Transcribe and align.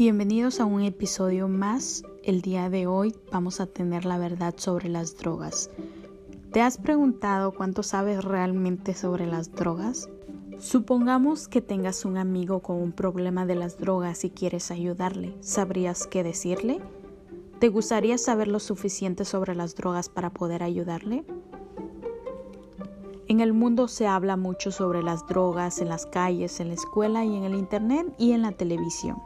Bienvenidos 0.00 0.60
a 0.60 0.64
un 0.64 0.80
episodio 0.80 1.46
más. 1.46 2.04
El 2.22 2.40
día 2.40 2.70
de 2.70 2.86
hoy 2.86 3.14
vamos 3.30 3.60
a 3.60 3.66
tener 3.66 4.06
la 4.06 4.16
verdad 4.16 4.54
sobre 4.56 4.88
las 4.88 5.14
drogas. 5.18 5.68
¿Te 6.54 6.62
has 6.62 6.78
preguntado 6.78 7.52
cuánto 7.52 7.82
sabes 7.82 8.24
realmente 8.24 8.94
sobre 8.94 9.26
las 9.26 9.52
drogas? 9.52 10.08
Supongamos 10.58 11.48
que 11.48 11.60
tengas 11.60 12.06
un 12.06 12.16
amigo 12.16 12.60
con 12.60 12.80
un 12.80 12.92
problema 12.92 13.44
de 13.44 13.56
las 13.56 13.76
drogas 13.76 14.24
y 14.24 14.30
quieres 14.30 14.70
ayudarle. 14.70 15.36
¿Sabrías 15.40 16.06
qué 16.06 16.22
decirle? 16.22 16.80
¿Te 17.58 17.68
gustaría 17.68 18.16
saber 18.16 18.48
lo 18.48 18.58
suficiente 18.58 19.26
sobre 19.26 19.54
las 19.54 19.74
drogas 19.74 20.08
para 20.08 20.30
poder 20.30 20.62
ayudarle? 20.62 21.26
En 23.28 23.40
el 23.40 23.52
mundo 23.52 23.86
se 23.86 24.06
habla 24.06 24.38
mucho 24.38 24.70
sobre 24.70 25.02
las 25.02 25.26
drogas 25.26 25.82
en 25.82 25.90
las 25.90 26.06
calles, 26.06 26.58
en 26.58 26.68
la 26.68 26.74
escuela 26.74 27.22
y 27.26 27.36
en 27.36 27.44
el 27.44 27.52
Internet 27.52 28.14
y 28.16 28.32
en 28.32 28.40
la 28.40 28.52
televisión. 28.52 29.18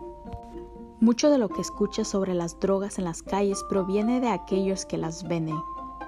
Mucho 1.05 1.29
de 1.29 1.37
lo 1.37 1.51
que 1.51 1.61
escuchas 1.61 2.09
sobre 2.09 2.33
las 2.33 2.59
drogas 2.61 2.99
en 2.99 3.05
las 3.05 3.23
calles 3.23 3.63
proviene 3.69 4.23
de 4.23 4.31
aquellos 4.31 4.87
que 4.87 4.97
las 4.97 5.29
venden, 5.29 5.59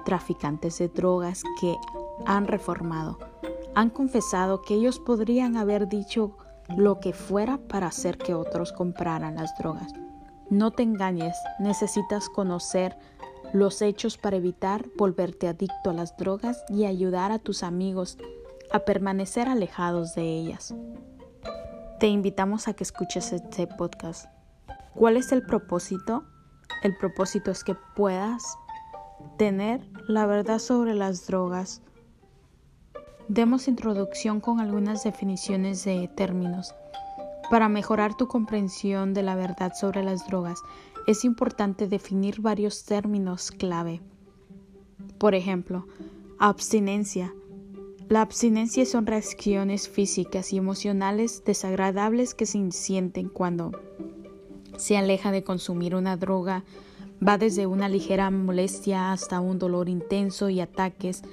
traficantes 0.05 0.79
de 0.79 0.87
drogas 0.87 1.43
que 1.61 1.77
han 2.25 2.47
reformado. 2.47 3.19
Han 3.75 3.91
confesado 3.91 4.63
que 4.63 4.73
ellos 4.73 4.97
podrían 4.97 5.55
haber 5.55 5.87
dicho 5.87 6.35
lo 6.75 6.99
que 6.99 7.13
fuera 7.13 7.59
para 7.59 7.85
hacer 7.85 8.17
que 8.17 8.33
otros 8.33 8.73
compraran 8.73 9.35
las 9.35 9.55
drogas. 9.59 9.93
No 10.49 10.71
te 10.71 10.81
engañes, 10.81 11.37
necesitas 11.59 12.27
conocer 12.27 12.97
los 13.53 13.83
hechos 13.83 14.17
para 14.17 14.37
evitar 14.37 14.83
volverte 14.97 15.47
adicto 15.47 15.91
a 15.91 15.93
las 15.93 16.17
drogas 16.17 16.65
y 16.69 16.85
ayudar 16.85 17.31
a 17.31 17.37
tus 17.37 17.61
amigos 17.61 18.17
a 18.71 18.79
permanecer 18.79 19.47
alejados 19.47 20.15
de 20.15 20.23
ellas. 20.23 20.73
Te 21.99 22.07
invitamos 22.07 22.67
a 22.67 22.73
que 22.73 22.83
escuches 22.83 23.31
este 23.31 23.67
podcast. 23.67 24.36
¿Cuál 24.97 25.15
es 25.15 25.31
el 25.31 25.43
propósito? 25.43 26.23
El 26.81 26.97
propósito 26.97 27.51
es 27.51 27.63
que 27.63 27.75
puedas 27.75 28.57
tener 29.37 29.87
la 30.07 30.25
verdad 30.25 30.57
sobre 30.57 30.95
las 30.95 31.27
drogas. 31.27 31.83
Demos 33.27 33.67
introducción 33.67 34.41
con 34.41 34.59
algunas 34.59 35.03
definiciones 35.03 35.85
de 35.85 36.07
términos. 36.07 36.73
Para 37.51 37.69
mejorar 37.69 38.17
tu 38.17 38.27
comprensión 38.27 39.13
de 39.13 39.21
la 39.21 39.35
verdad 39.35 39.73
sobre 39.79 40.03
las 40.03 40.25
drogas, 40.25 40.63
es 41.05 41.25
importante 41.25 41.87
definir 41.87 42.41
varios 42.41 42.83
términos 42.83 43.51
clave. 43.51 44.01
Por 45.19 45.35
ejemplo, 45.35 45.85
abstinencia. 46.39 47.35
La 48.09 48.21
abstinencia 48.21 48.83
son 48.87 49.05
reacciones 49.05 49.87
físicas 49.87 50.53
y 50.53 50.57
emocionales 50.57 51.43
desagradables 51.45 52.33
que 52.33 52.47
se 52.47 52.71
sienten 52.71 53.29
cuando 53.29 53.73
se 54.77 54.97
aleja 54.97 55.31
de 55.31 55.43
consumir 55.43 55.95
una 55.95 56.15
droga. 56.15 56.63
Va 57.25 57.37
desde 57.37 57.67
una 57.67 57.89
ligera 57.89 58.31
molestia 58.31 59.11
hasta 59.11 59.41
un 59.41 59.59
dolor 59.59 59.89
intenso 59.89 60.49
y 60.49 60.61
ataques. 60.61 61.23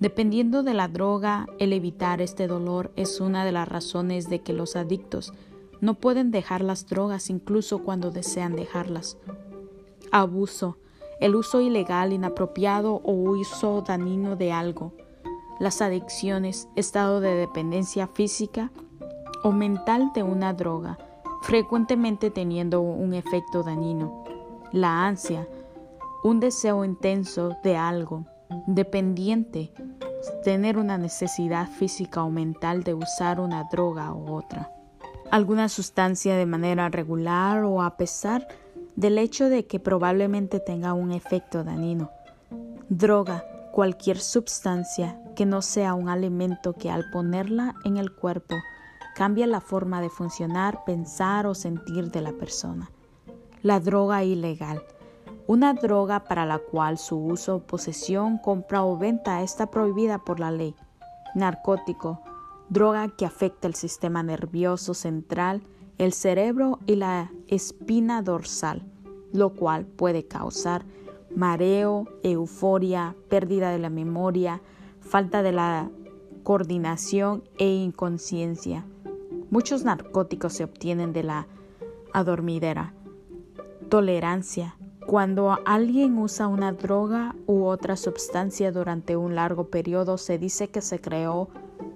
Dependiendo 0.00 0.62
de 0.62 0.74
la 0.74 0.88
droga, 0.88 1.46
el 1.58 1.72
evitar 1.72 2.20
este 2.20 2.48
dolor 2.48 2.90
es 2.96 3.20
una 3.20 3.44
de 3.44 3.52
las 3.52 3.68
razones 3.68 4.28
de 4.28 4.40
que 4.40 4.52
los 4.52 4.74
adictos 4.74 5.32
no 5.80 5.94
pueden 5.94 6.30
dejar 6.30 6.62
las 6.62 6.86
drogas 6.86 7.28
incluso 7.28 7.82
cuando 7.82 8.10
desean 8.10 8.56
dejarlas. 8.56 9.18
Abuso. 10.10 10.78
El 11.20 11.36
uso 11.36 11.60
ilegal, 11.60 12.12
inapropiado 12.12 12.94
o 13.04 13.12
uso 13.12 13.82
dañino 13.86 14.34
de 14.34 14.50
algo. 14.50 14.92
Las 15.60 15.80
adicciones, 15.80 16.68
estado 16.74 17.20
de 17.20 17.34
dependencia 17.34 18.08
física 18.08 18.72
o 19.42 19.52
mental 19.52 20.10
de 20.14 20.22
una 20.22 20.54
droga, 20.54 20.98
frecuentemente 21.44 22.30
teniendo 22.30 22.80
un 22.80 23.14
efecto 23.14 23.62
dañino. 23.62 24.24
La 24.72 25.06
ansia. 25.06 25.48
Un 26.22 26.40
deseo 26.40 26.84
intenso 26.84 27.56
de 27.62 27.76
algo, 27.76 28.26
dependiente, 28.66 29.72
tener 30.42 30.78
una 30.78 30.98
necesidad 30.98 31.68
física 31.68 32.22
o 32.24 32.30
mental 32.30 32.82
de 32.82 32.94
usar 32.94 33.40
una 33.40 33.64
droga 33.70 34.12
u 34.12 34.32
otra 34.32 34.70
alguna 35.34 35.68
sustancia 35.68 36.36
de 36.36 36.46
manera 36.46 36.88
regular 36.90 37.64
o 37.64 37.82
a 37.82 37.96
pesar 37.96 38.46
del 38.94 39.18
hecho 39.18 39.48
de 39.48 39.66
que 39.66 39.80
probablemente 39.80 40.60
tenga 40.60 40.92
un 40.92 41.10
efecto 41.10 41.64
dañino. 41.64 42.10
Droga, 42.88 43.44
cualquier 43.72 44.20
sustancia 44.20 45.20
que 45.34 45.44
no 45.44 45.60
sea 45.62 45.94
un 45.94 46.08
alimento 46.08 46.74
que 46.74 46.88
al 46.88 47.10
ponerla 47.10 47.74
en 47.84 47.96
el 47.96 48.14
cuerpo 48.14 48.54
cambia 49.14 49.46
la 49.46 49.60
forma 49.60 50.00
de 50.00 50.10
funcionar, 50.10 50.84
pensar 50.84 51.46
o 51.46 51.54
sentir 51.54 52.10
de 52.10 52.20
la 52.20 52.32
persona. 52.32 52.90
La 53.62 53.80
droga 53.80 54.24
ilegal. 54.24 54.82
Una 55.46 55.74
droga 55.74 56.24
para 56.24 56.46
la 56.46 56.58
cual 56.58 56.98
su 56.98 57.18
uso, 57.18 57.60
posesión, 57.60 58.38
compra 58.38 58.84
o 58.84 58.96
venta 58.96 59.42
está 59.42 59.70
prohibida 59.70 60.18
por 60.18 60.40
la 60.40 60.50
ley. 60.50 60.74
Narcótico 61.34 62.20
droga 62.68 63.08
que 63.08 63.26
afecta 63.26 63.68
el 63.68 63.74
sistema 63.74 64.22
nervioso 64.22 64.94
central, 64.94 65.62
el 65.98 66.12
cerebro 66.12 66.78
y 66.86 66.96
la 66.96 67.30
espina 67.48 68.22
dorsal, 68.22 68.82
lo 69.32 69.50
cual 69.54 69.86
puede 69.86 70.26
causar 70.26 70.84
mareo, 71.34 72.06
euforia, 72.22 73.16
pérdida 73.28 73.70
de 73.70 73.78
la 73.78 73.90
memoria, 73.90 74.60
falta 75.00 75.42
de 75.42 75.52
la 75.52 75.90
coordinación 76.42 77.42
e 77.58 77.66
inconsciencia. 77.66 78.84
Muchos 79.54 79.84
narcóticos 79.84 80.54
se 80.54 80.64
obtienen 80.64 81.12
de 81.12 81.22
la 81.22 81.46
adormidera. 82.12 82.92
Tolerancia. 83.88 84.74
Cuando 85.06 85.56
alguien 85.64 86.18
usa 86.18 86.48
una 86.48 86.72
droga 86.72 87.36
u 87.46 87.66
otra 87.66 87.96
sustancia 87.96 88.72
durante 88.72 89.16
un 89.16 89.36
largo 89.36 89.68
periodo, 89.68 90.18
se 90.18 90.38
dice 90.38 90.70
que 90.70 90.80
se 90.80 91.00
creó 91.00 91.50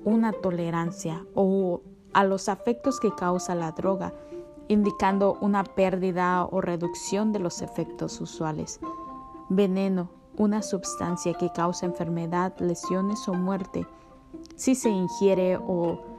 una 0.04 0.30
tolerancia 0.30 1.26
o 1.34 1.82
a 2.12 2.22
los 2.22 2.48
afectos 2.48 3.00
que 3.00 3.12
causa 3.12 3.56
la 3.56 3.72
droga, 3.72 4.14
indicando 4.68 5.36
una 5.40 5.64
pérdida 5.64 6.44
o 6.44 6.60
reducción 6.60 7.32
de 7.32 7.40
los 7.40 7.60
efectos 7.60 8.20
usuales. 8.20 8.78
Veneno, 9.48 10.10
una 10.36 10.62
sustancia 10.62 11.34
que 11.34 11.50
causa 11.50 11.86
enfermedad, 11.86 12.56
lesiones 12.60 13.28
o 13.28 13.34
muerte, 13.34 13.84
si 14.54 14.76
se 14.76 14.90
ingiere 14.90 15.56
o 15.56 16.17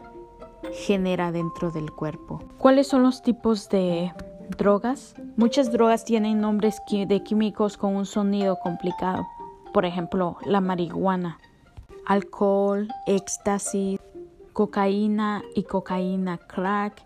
genera 0.74 1.31
dentro 1.31 1.72
del 1.72 1.92
cuerpo. 1.92 2.44
¿Cuáles 2.58 2.88
son 2.88 3.03
los 3.03 3.22
tipos 3.22 3.70
de 3.70 4.14
drogas? 4.58 5.16
Muchas 5.36 5.72
drogas 5.72 6.06
tienen 6.06 6.42
nombres 6.42 6.81
de 6.90 7.24
químicos 7.24 7.78
con 7.78 7.96
un 7.96 8.06
sonido 8.06 8.59
complicado. 8.59 9.28
Por 9.74 9.86
ejemplo, 9.86 10.38
la 10.46 10.62
marihuana, 10.62 11.40
alcohol, 12.06 12.88
éxtasis, 13.06 14.00
cocaína 14.53 15.44
y 15.56 15.64
cocaína 15.64 16.38
crack, 16.38 17.06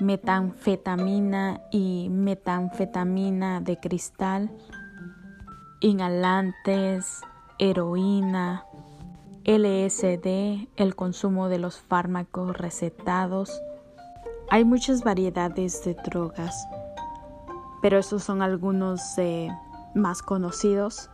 metanfetamina 0.00 1.60
y 1.70 2.08
metanfetamina 2.10 3.60
de 3.60 3.78
cristal, 3.78 4.50
inhalantes, 5.80 7.22
heroína, 7.58 8.66
LSD, 9.44 10.68
el 10.76 10.94
consumo 10.94 11.48
de 11.48 11.58
los 11.58 11.80
fármacos 11.80 12.56
recetados. 12.56 13.60
Hay 14.48 14.64
muchas 14.64 15.02
variedades 15.02 15.84
de 15.84 15.94
drogas, 15.94 16.66
pero 17.80 17.98
esos 17.98 18.22
son 18.22 18.40
algunos 18.40 19.00
más 19.94 20.22
conocidos. 20.22 21.10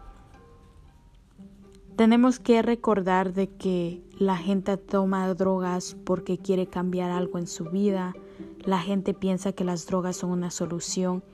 Tenemos 1.96 2.38
que 2.38 2.60
recordar 2.60 3.32
de 3.32 3.48
que 3.48 4.02
la 4.18 4.36
gente 4.36 4.76
toma 4.76 5.32
drogas 5.32 5.96
porque 6.04 6.36
quiere 6.36 6.66
cambiar 6.66 7.10
algo 7.10 7.38
en 7.38 7.46
su 7.46 7.64
vida. 7.64 8.14
La 8.60 8.78
gente 8.78 9.14
piensa 9.14 9.52
que 9.52 9.64
las 9.64 9.86
drogas 9.86 10.16
son 10.16 10.30
una 10.30 10.50
solución, 10.50 11.24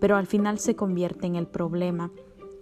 pero 0.00 0.16
al 0.16 0.26
final 0.26 0.60
se 0.60 0.76
convierte 0.76 1.26
en 1.26 1.34
el 1.34 1.48
problema. 1.48 2.10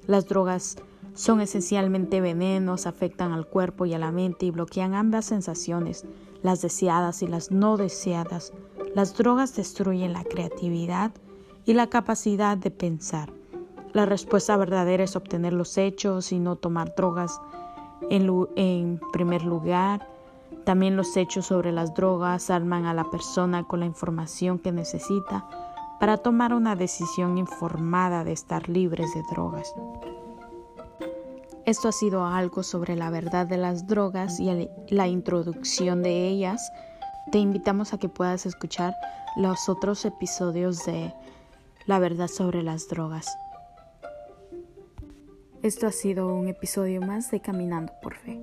Las 0.07 0.27
drogas 0.27 0.77
son 1.15 1.41
esencialmente 1.41 2.21
venenos, 2.21 2.87
afectan 2.87 3.33
al 3.33 3.47
cuerpo 3.47 3.87
y 3.87 3.95
a 3.95 3.99
la 3.99 4.13
mente 4.13 4.47
y 4.47 4.51
bloquean 4.51 4.95
ambas 4.95 5.27
sensaciones, 5.27 6.07
las 6.43 6.63
deseadas 6.63 7.23
y 7.23 7.27
las 7.27 7.51
no 7.51 7.77
deseadas. 7.77 8.53
Las 8.95 9.17
drogas 9.17 9.55
destruyen 9.55 10.13
la 10.13 10.25
creatividad 10.25 11.13
y 11.65 11.75
la 11.75 11.89
capacidad 11.89 12.57
de 12.57 12.71
pensar. 12.71 13.33
La 13.93 14.07
respuesta 14.07 14.57
verdadera 14.57 15.05
es 15.05 15.17
obtener 15.17 15.53
los 15.53 15.77
hechos 15.77 16.33
y 16.33 16.39
no 16.39 16.57
tomar 16.57 16.95
drogas 16.97 17.41
en, 18.09 19.01
primer 19.13 19.45
lugar. 19.45 20.09
También 20.65 20.97
los 20.97 21.17
hechos 21.17 21.47
sobre 21.47 21.73
las 21.73 21.95
drogas 21.95 22.49
arman 22.51 22.87
a 22.87 22.95
la 22.95 23.11
persona 23.11 23.65
con 23.65 23.81
la 23.81 23.87
información 23.87 24.59
que 24.59 24.73
necesita 24.73 25.47
para 26.01 26.17
tomar 26.17 26.55
una 26.55 26.75
decisión 26.75 27.37
informada 27.39 28.25
de 28.25 28.33
estar 28.33 28.69
libres 28.69 29.13
de 29.15 29.23
drogas. 29.31 29.75
Esto 31.65 31.89
ha 31.89 31.93
sido 31.93 32.27
algo 32.27 32.63
sobre 32.63 32.97
la 32.97 33.11
verdad 33.11 33.47
de 33.47 33.57
las 33.57 33.87
drogas 33.87 34.41
y 34.41 34.69
la 34.89 35.07
introducción 35.07 36.03
de 36.03 36.27
ellas. 36.27 36.73
Te 37.31 37.39
invitamos 37.39 37.95
a 37.95 37.99
que 37.99 38.09
puedas 38.09 38.47
escuchar 38.47 38.95
los 39.37 39.69
otros 39.69 40.05
episodios 40.05 40.85
de 40.85 41.15
la 41.87 42.01
verdad 42.01 42.29
sobre 42.29 42.63
las 42.63 42.89
drogas. 42.89 43.29
Esto 45.63 45.87
ha 45.87 45.93
sido 45.93 46.35
un 46.35 46.49
episodio 46.49 47.01
más 47.01 47.31
de 47.31 47.41
Caminando 47.41 47.93
por 48.03 48.15
Fe. 48.15 48.41